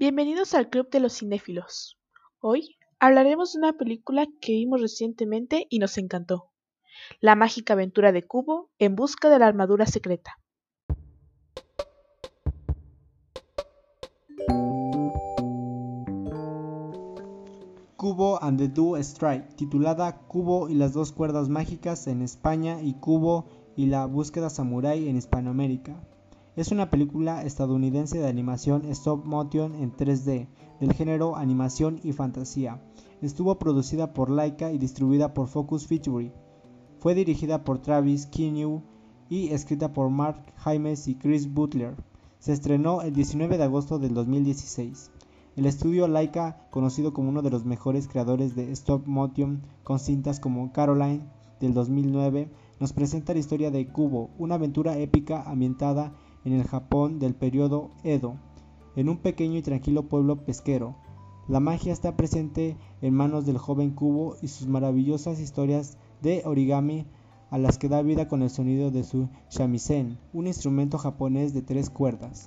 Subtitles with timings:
[0.00, 1.98] Bienvenidos al Club de los Cinéfilos.
[2.40, 6.52] Hoy hablaremos de una película que vimos recientemente y nos encantó.
[7.20, 10.38] La mágica aventura de Cubo en busca de la armadura secreta.
[17.98, 22.94] Cubo and the Two Strike, titulada Cubo y las dos cuerdas mágicas en España y
[22.94, 26.02] Cubo y la búsqueda samurái en Hispanoamérica.
[26.56, 30.48] Es una película estadounidense de animación stop motion en 3D,
[30.80, 32.82] del género animación y fantasía.
[33.22, 36.32] Estuvo producida por Laika y distribuida por Focus Feature.
[36.98, 38.82] Fue dirigida por Travis Kinnew
[39.28, 41.94] y escrita por Mark Jaimes y Chris Butler.
[42.40, 45.12] Se estrenó el 19 de agosto del 2016.
[45.54, 50.40] El estudio Laika, conocido como uno de los mejores creadores de stop motion con cintas
[50.40, 51.28] como Caroline
[51.60, 57.18] del 2009, nos presenta la historia de Kubo, una aventura épica ambientada en el Japón
[57.18, 58.36] del periodo Edo,
[58.96, 60.96] en un pequeño y tranquilo pueblo pesquero.
[61.48, 67.06] La magia está presente en manos del joven Kubo y sus maravillosas historias de origami
[67.50, 71.62] a las que da vida con el sonido de su shamisen, un instrumento japonés de
[71.62, 72.46] tres cuerdas.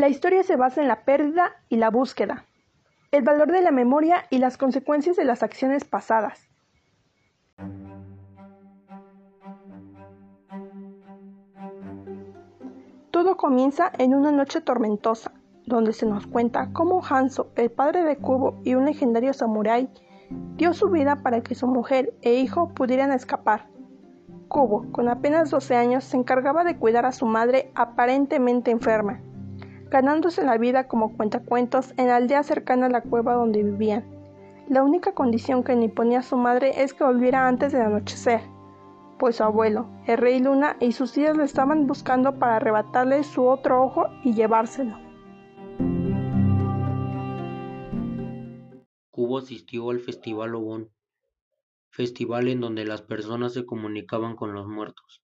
[0.00, 2.46] La historia se basa en la pérdida y la búsqueda,
[3.12, 6.48] el valor de la memoria y las consecuencias de las acciones pasadas.
[13.10, 15.32] Todo comienza en una noche tormentosa,
[15.66, 19.90] donde se nos cuenta cómo Hanzo, el padre de Kubo y un legendario samurái,
[20.56, 23.66] dio su vida para que su mujer e hijo pudieran escapar.
[24.48, 29.20] Kubo, con apenas 12 años, se encargaba de cuidar a su madre aparentemente enferma
[29.90, 34.04] ganándose la vida como cuentacuentos en la aldea cercana a la cueva donde vivían.
[34.68, 38.40] La única condición que le imponía su madre es que volviera antes del anochecer,
[39.18, 43.44] pues su abuelo, el rey Luna y sus tías lo estaban buscando para arrebatarle su
[43.44, 44.96] otro ojo y llevárselo.
[49.10, 50.88] Cubo asistió al Festival Obon,
[51.90, 55.20] festival en donde las personas se comunicaban con los muertos.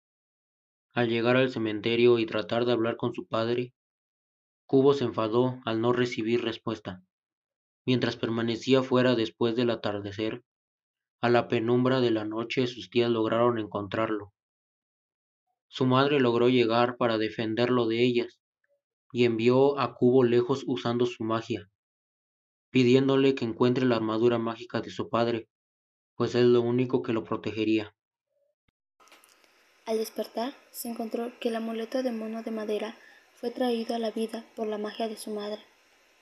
[0.93, 3.73] Al llegar al cementerio y tratar de hablar con su padre,
[4.71, 7.03] Cubo se enfadó al no recibir respuesta.
[7.85, 10.45] Mientras permanecía fuera después del atardecer,
[11.19, 14.31] a la penumbra de la noche sus tías lograron encontrarlo.
[15.67, 18.39] Su madre logró llegar para defenderlo de ellas,
[19.11, 21.69] y envió a Cubo lejos usando su magia,
[22.69, 25.49] pidiéndole que encuentre la armadura mágica de su padre,
[26.15, 27.93] pues es lo único que lo protegería.
[29.85, 32.95] Al despertar, se encontró que el amuleto de mono de madera
[33.41, 35.59] fue traído a la vida por la magia de su madre.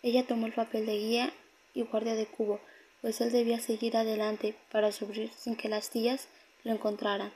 [0.02, 1.34] Ella tomó el papel de guía
[1.74, 2.62] y guardia de Cubo,
[3.02, 6.30] pues él debía seguir adelante para subir sin que las tías
[6.64, 7.34] lo encontraran.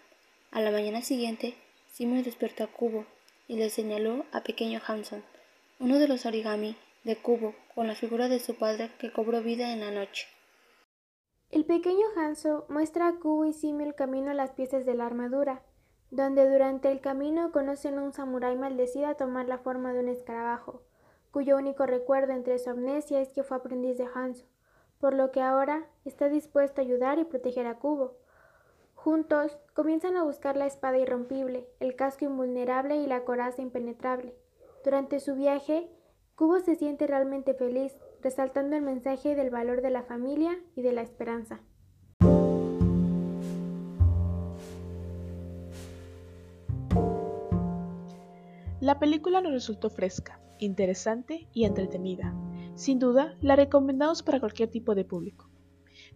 [0.52, 1.56] A la mañana siguiente,
[1.92, 3.06] Simon despertó a Cubo
[3.50, 5.22] y le señaló a pequeño Hanson,
[5.80, 9.74] uno de los origami de Cubo, con la figura de su padre que cobró vida
[9.74, 10.28] en la noche.
[11.52, 15.06] El pequeño Hanso muestra a Kubo y Simi el camino a las piezas de la
[15.06, 15.62] armadura
[16.14, 20.10] donde durante el camino conocen a un samurái maldecido a tomar la forma de un
[20.10, 20.84] escarabajo,
[21.32, 24.46] cuyo único recuerdo entre su amnesia es que fue aprendiz de Hanzo,
[25.00, 28.18] por lo que ahora está dispuesto a ayudar y proteger a Kubo.
[28.94, 34.36] Juntos comienzan a buscar la espada irrompible, el casco invulnerable y la coraza impenetrable.
[34.84, 35.90] Durante su viaje,
[36.36, 40.94] Kubo se siente realmente feliz, resaltando el mensaje del valor de la familia y de
[40.94, 41.60] la esperanza.
[48.84, 52.36] La película nos resultó fresca, interesante y entretenida.
[52.76, 55.50] Sin duda, la recomendamos para cualquier tipo de público.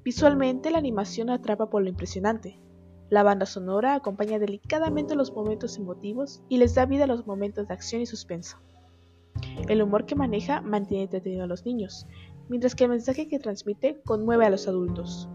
[0.03, 2.59] Visualmente, la animación atrapa por lo impresionante.
[3.09, 7.69] La banda sonora acompaña delicadamente los momentos emotivos y les da vida a los momentos
[7.69, 8.57] de acción y suspenso.
[9.69, 12.05] El humor que maneja mantiene entretenido a los niños,
[12.49, 15.29] mientras que el mensaje que transmite conmueve a los adultos.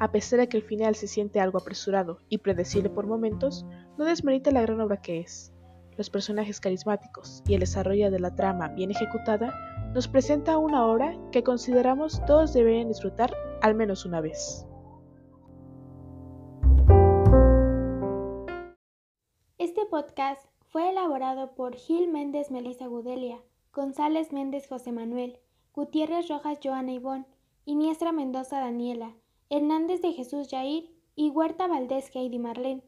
[0.00, 3.64] A pesar de que el final se siente algo apresurado y predecible por momentos,
[3.96, 5.51] no desmerita la gran obra que es
[5.96, 9.54] los personajes carismáticos y el desarrollo de la trama bien ejecutada,
[9.94, 14.66] nos presenta una obra que consideramos todos deberían disfrutar al menos una vez.
[19.58, 23.38] Este podcast fue elaborado por Gil Méndez Melissa Gudelia,
[23.74, 25.38] González Méndez José Manuel,
[25.74, 27.26] Gutiérrez Rojas Joana Ivón,
[27.64, 29.14] Iniestra Mendoza Daniela,
[29.50, 32.82] Hernández de Jesús Jair y Huerta Valdés Heidi Marlene.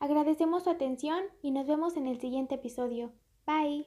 [0.00, 3.12] Agradecemos su atención y nos vemos en el siguiente episodio.
[3.46, 3.86] Bye.